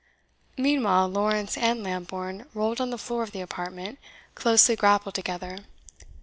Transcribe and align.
Meanwhile, 0.57 1.09
Lawrence 1.09 1.55
and 1.59 1.83
Lambourne 1.83 2.47
rolled 2.55 2.81
on 2.81 2.89
the 2.89 2.97
floor 2.97 3.21
of 3.21 3.33
the 3.33 3.41
apartment, 3.41 3.99
closely 4.33 4.75
grappled 4.75 5.13
together. 5.13 5.59